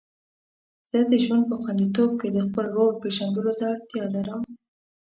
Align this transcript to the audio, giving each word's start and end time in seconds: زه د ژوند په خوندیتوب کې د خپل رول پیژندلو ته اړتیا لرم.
زه 0.89 0.99
د 1.11 1.13
ژوند 1.23 1.43
په 1.49 1.55
خوندیتوب 1.61 2.11
کې 2.19 2.29
د 2.31 2.37
خپل 2.47 2.65
رول 2.75 2.91
پیژندلو 3.03 3.53
ته 3.59 3.65
اړتیا 3.73 4.03
لرم. 4.15 4.41